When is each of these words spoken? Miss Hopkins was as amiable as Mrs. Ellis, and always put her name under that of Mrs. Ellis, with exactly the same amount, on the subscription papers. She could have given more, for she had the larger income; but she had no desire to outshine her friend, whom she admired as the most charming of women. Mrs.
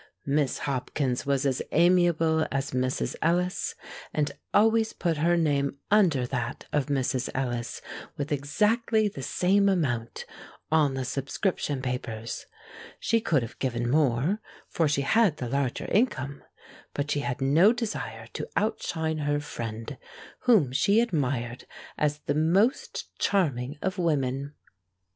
Miss 0.25 0.57
Hopkins 0.65 1.27
was 1.27 1.45
as 1.45 1.61
amiable 1.71 2.47
as 2.51 2.71
Mrs. 2.71 3.15
Ellis, 3.21 3.75
and 4.11 4.31
always 4.51 4.93
put 4.93 5.17
her 5.17 5.37
name 5.37 5.77
under 5.91 6.25
that 6.25 6.65
of 6.73 6.87
Mrs. 6.87 7.29
Ellis, 7.35 7.83
with 8.17 8.31
exactly 8.31 9.07
the 9.07 9.21
same 9.21 9.69
amount, 9.69 10.25
on 10.71 10.95
the 10.95 11.05
subscription 11.05 11.83
papers. 11.83 12.47
She 12.99 13.21
could 13.21 13.43
have 13.43 13.59
given 13.59 13.87
more, 13.91 14.41
for 14.67 14.87
she 14.87 15.01
had 15.01 15.37
the 15.37 15.47
larger 15.47 15.85
income; 15.91 16.41
but 16.95 17.11
she 17.11 17.19
had 17.19 17.39
no 17.39 17.71
desire 17.71 18.25
to 18.33 18.49
outshine 18.57 19.19
her 19.19 19.39
friend, 19.39 19.99
whom 20.45 20.71
she 20.71 20.99
admired 20.99 21.67
as 21.95 22.21
the 22.21 22.33
most 22.33 23.15
charming 23.19 23.77
of 23.83 23.99
women. 23.99 24.55
Mrs. 24.55 24.77